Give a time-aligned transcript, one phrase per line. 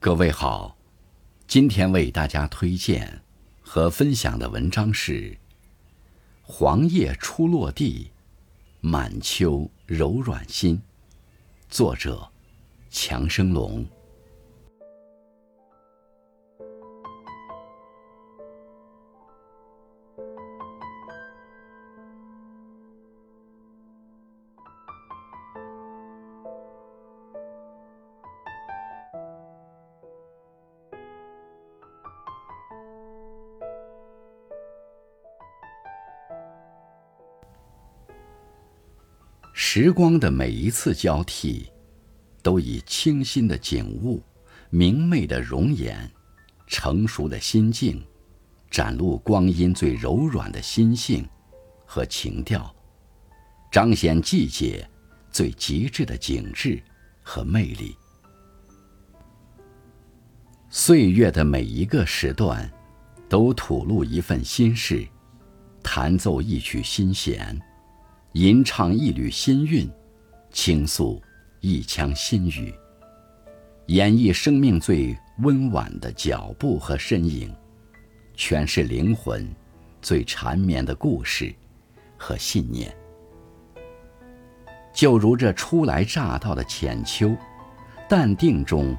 [0.00, 0.76] 各位好，
[1.48, 3.20] 今天为大家推荐
[3.60, 5.32] 和分享的文章是
[6.40, 8.12] 《黄叶初落地，
[8.80, 10.76] 满秋柔软心》，
[11.68, 12.30] 作者
[12.88, 13.84] 强生龙。
[39.70, 41.70] 时光的每一次交替，
[42.42, 44.22] 都以清新的景物、
[44.70, 46.10] 明媚的容颜、
[46.66, 48.02] 成熟的心境，
[48.70, 51.28] 展露光阴最柔软的心性
[51.84, 52.74] 和情调，
[53.70, 54.88] 彰显季节
[55.30, 56.82] 最极致的景致
[57.20, 57.94] 和魅力。
[60.70, 62.72] 岁月的每一个时段，
[63.28, 65.06] 都吐露一份心事，
[65.82, 67.60] 弹奏一曲心弦。
[68.32, 69.90] 吟唱一缕心韵，
[70.50, 71.20] 倾诉
[71.60, 72.74] 一腔心语，
[73.86, 77.50] 演绎生命最温婉的脚步和身影，
[78.36, 79.48] 诠释灵魂
[80.02, 81.52] 最缠绵的故事
[82.18, 82.94] 和信念。
[84.92, 87.34] 就如这初来乍到的浅秋，
[88.10, 88.94] 淡定中，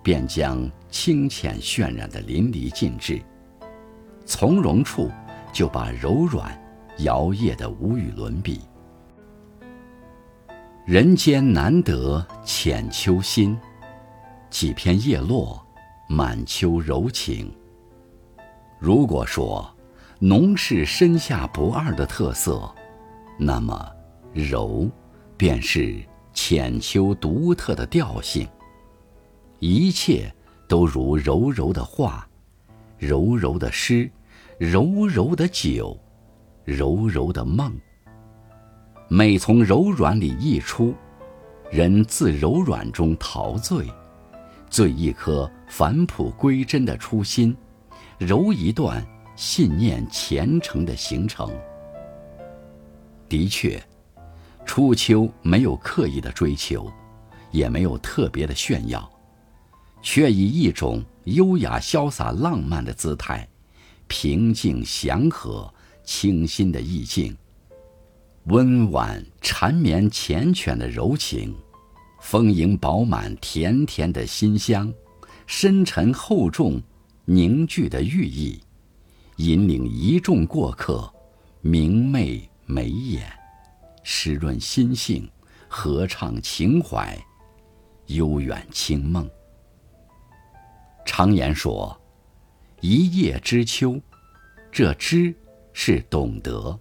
[0.00, 3.20] 便将清浅渲染的淋漓尽致，
[4.24, 5.10] 从容处
[5.52, 6.56] 就把柔软。
[7.02, 8.60] 摇曳的无与伦比，
[10.84, 13.56] 人间难得浅秋心，
[14.50, 15.64] 几片叶落，
[16.08, 17.50] 满秋柔情。
[18.78, 19.66] 如果说
[20.18, 22.70] 浓是深夏不二的特色，
[23.38, 23.90] 那么
[24.34, 24.90] 柔
[25.38, 25.98] 便是
[26.34, 28.46] 浅秋独特的调性。
[29.58, 30.30] 一切
[30.68, 32.28] 都如柔柔的画，
[32.98, 34.10] 柔柔的诗，
[34.58, 35.98] 柔柔的酒。
[36.70, 37.76] 柔柔的梦，
[39.08, 40.94] 美从柔软里溢出，
[41.68, 43.92] 人自柔软中陶醉，
[44.68, 47.56] 醉一颗返璞归真的初心，
[48.18, 49.04] 柔一段
[49.34, 51.52] 信念虔诚的行程。
[53.28, 53.82] 的确，
[54.64, 56.88] 初秋没有刻意的追求，
[57.50, 59.10] 也没有特别的炫耀，
[60.02, 63.48] 却以一种优雅潇洒浪漫的姿态，
[64.06, 65.68] 平静祥和。
[66.10, 67.36] 清新的意境，
[68.46, 71.54] 温婉缠绵缱绻的柔情，
[72.20, 74.92] 丰盈饱满甜甜的馨香，
[75.46, 76.82] 深沉厚重
[77.26, 78.60] 凝聚的寓意，
[79.36, 81.08] 引领一众过客，
[81.60, 83.32] 明媚眉眼，
[84.02, 85.30] 湿润心性，
[85.68, 87.16] 合唱情怀，
[88.06, 89.30] 悠远清梦。
[91.06, 91.98] 常言说
[92.82, 94.00] ：“一叶知秋”，
[94.72, 95.32] 这知。
[95.82, 96.78] 是懂得，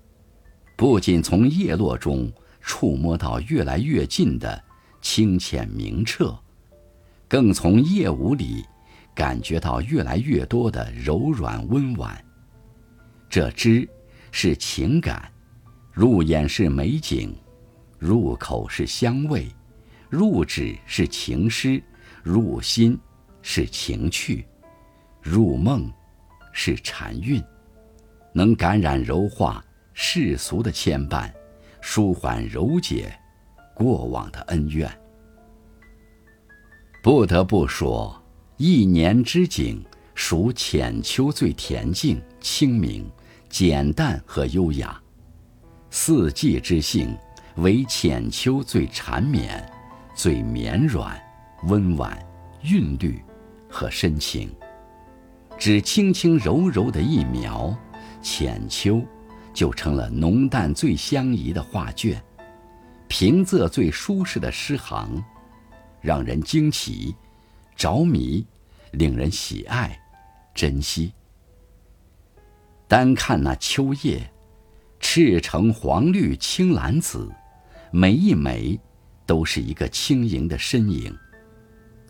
[0.76, 2.30] 不仅从叶落中
[2.60, 4.62] 触摸到越来越近的
[5.00, 6.38] 清浅明澈，
[7.26, 8.62] 更从叶舞里
[9.16, 12.22] 感觉到越来越多的柔软温婉。
[13.30, 13.88] 这知
[14.32, 15.32] 是情感，
[15.94, 17.34] 入眼是美景，
[17.98, 19.48] 入口是香味，
[20.10, 21.82] 入指是情诗，
[22.22, 23.00] 入心
[23.42, 24.46] 是情趣，
[25.22, 25.90] 入梦
[26.52, 27.42] 是禅韵。
[28.34, 29.64] 能感染柔化
[29.94, 31.32] 世俗的牵绊，
[31.82, 33.12] 舒缓柔解
[33.74, 34.90] 过往的恩怨。
[37.02, 38.22] 不得不说，
[38.58, 39.84] 一年之景
[40.16, 43.10] 属浅秋最恬静、清明、
[43.50, 45.02] 简淡和优雅；
[45.90, 47.18] 四季之性
[47.56, 49.66] 为浅秋最缠绵、
[50.14, 51.18] 最绵软、
[51.64, 52.18] 温婉、
[52.64, 53.22] 韵律
[53.70, 54.50] 和深情。
[55.58, 57.78] 只轻轻柔柔的一描。
[58.22, 59.04] 浅秋，
[59.54, 62.22] 就成了浓淡最相宜的画卷，
[63.08, 65.24] 平仄最舒适的诗行，
[66.02, 67.16] 让人惊奇、
[67.76, 68.46] 着迷，
[68.92, 70.00] 令人喜爱、
[70.54, 71.14] 珍惜。
[72.88, 74.32] 单看那秋叶，
[75.00, 77.30] 赤橙黄绿青蓝紫，
[77.92, 78.80] 每一枚
[79.26, 81.16] 都是一个轻盈的身影，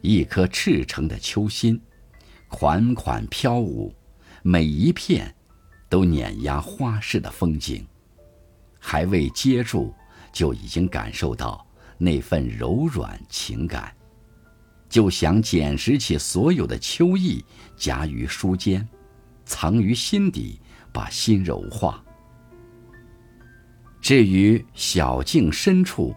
[0.01, 1.81] 一颗赤诚的秋心，
[2.47, 3.93] 款款飘舞，
[4.41, 5.35] 每一片。
[5.89, 7.85] 都碾压花市的风景，
[8.79, 9.91] 还未接住，
[10.31, 11.65] 就已经感受到
[11.97, 13.91] 那份柔软情感，
[14.87, 17.43] 就想捡拾起所有的秋意，
[17.75, 18.87] 夹于书间，
[19.45, 20.61] 藏于心底，
[20.93, 22.01] 把心柔化。
[23.99, 26.15] 至于小径深处，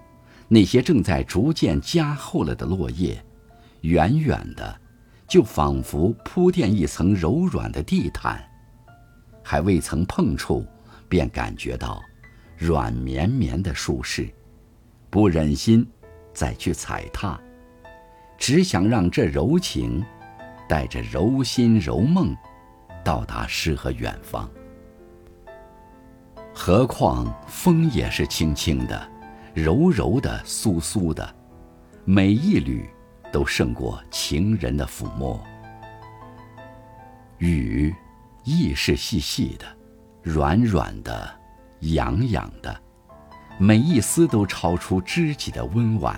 [0.49, 3.25] 那些正在逐渐加厚了的落叶，
[3.81, 4.81] 远远的，
[5.27, 8.47] 就仿佛铺垫一层柔软的地毯，
[9.43, 10.65] 还未曾碰触，
[11.09, 12.03] 便感觉到
[12.57, 14.29] 软绵绵的舒适，
[15.11, 15.87] 不忍心
[16.33, 17.39] 再去踩踏，
[18.39, 20.05] 只想让这柔情
[20.69, 22.35] 带着柔心柔梦，
[23.05, 24.49] 到达诗和远方。
[26.55, 29.09] 何况风也是轻轻的、
[29.55, 31.35] 柔柔的、酥酥的，
[32.05, 32.89] 每一缕
[33.33, 35.43] 都胜过情人的抚摸。
[37.39, 37.93] 雨
[38.45, 39.67] 意是细细的、
[40.23, 41.31] 软软的、
[41.81, 42.81] 痒痒的，
[43.59, 46.15] 每一丝都超出知己的温婉；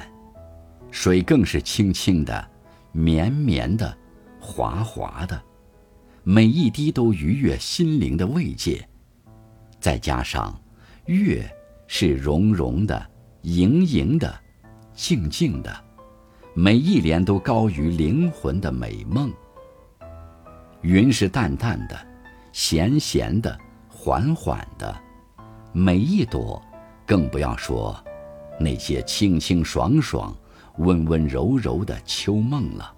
[0.91, 2.51] 水更是清清的、
[2.93, 3.97] 绵绵的、
[4.41, 5.41] 滑滑的，
[6.23, 8.87] 每一滴都愉悦心灵的慰藉。
[9.79, 10.59] 再加上，
[11.07, 11.47] 月
[11.87, 13.07] 是融融的、
[13.43, 14.35] 盈盈的、
[14.95, 15.85] 静静的，
[16.55, 19.31] 每一帘都高于灵魂的美梦。
[20.81, 21.99] 云是淡淡的、
[22.55, 23.59] 咸咸的、
[23.89, 24.97] 缓缓的，
[25.73, 26.63] 每一朵，
[27.05, 28.01] 更不要说
[28.61, 30.33] 那些清清爽爽、
[30.79, 32.95] 温温柔柔的秋梦了。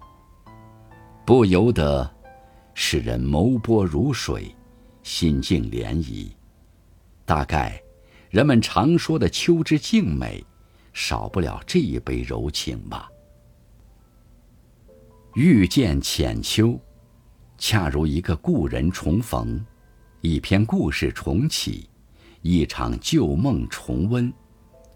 [1.24, 2.08] 不由得
[2.74, 4.54] 使人眸波如水，
[5.02, 6.30] 心境涟漪。
[7.24, 7.80] 大概，
[8.28, 10.44] 人们常说的秋之静美，
[10.92, 13.08] 少不了这一杯柔情吧。
[15.34, 16.78] 遇见浅秋，
[17.58, 19.64] 恰如一个故人重逢，
[20.20, 21.88] 一篇故事重启，
[22.42, 24.32] 一场旧梦重温。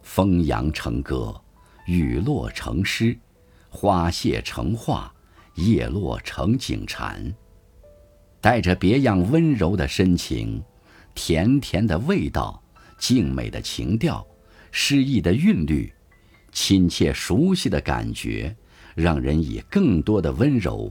[0.02, 1.38] 风扬成歌，
[1.86, 3.16] 雨落成诗，
[3.68, 5.12] 花谢成画，
[5.54, 7.34] 叶落成景禅，
[8.40, 10.62] 带着别样温柔的深情。
[11.14, 12.62] 甜甜的味道，
[12.98, 14.26] 静美的情调，
[14.70, 15.92] 诗意的韵律，
[16.52, 18.56] 亲切熟悉的感觉，
[18.94, 20.90] 让人以更多的温柔、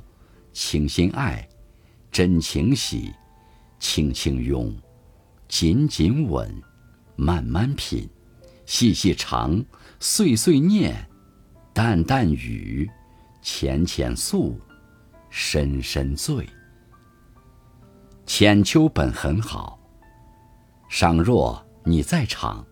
[0.54, 1.48] 倾心爱、
[2.12, 3.14] 真情喜、
[3.80, 4.76] 轻轻拥、
[5.48, 6.52] 紧紧吻、
[7.16, 8.10] 慢慢品、
[8.66, 9.64] 细细尝、
[10.00, 11.08] 碎碎念、
[11.74, 12.90] 淡淡语、
[13.42, 14.60] 浅浅诉、
[15.30, 16.48] 深深醉。
[18.26, 19.80] 浅秋本很好。
[20.90, 22.66] 倘若你在场，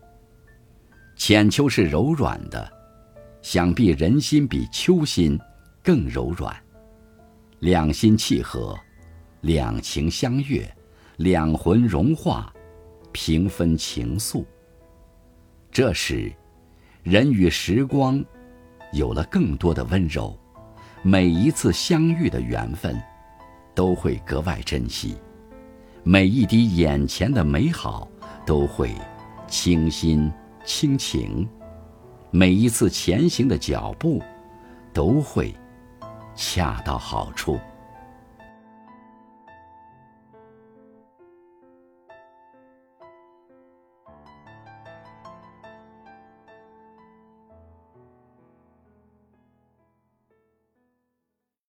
[1.16, 2.72] 浅秋是柔软的，
[3.42, 5.40] 想必人心比秋心
[5.84, 6.56] 更柔软。
[7.60, 8.78] 两心契合，
[9.48, 10.70] 两情相悦，
[11.16, 12.54] 两魂融化，
[13.14, 14.44] 平分情愫。
[15.72, 16.30] 这时，
[17.02, 18.22] 人与时光
[18.92, 20.38] 有了更多的温柔，
[21.02, 23.02] 每一次相遇的缘分，
[23.74, 25.16] 都会格外珍惜。
[26.04, 28.06] 每一滴眼前的美好，
[28.46, 28.94] 都会
[29.48, 30.30] 倾心
[30.66, 31.48] 倾情；
[32.32, 34.22] 每一次前行的脚步，
[34.92, 35.56] 都会
[36.36, 37.58] 恰到好处。